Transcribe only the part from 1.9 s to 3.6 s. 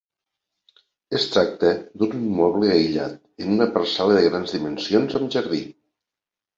d'un immoble aïllat en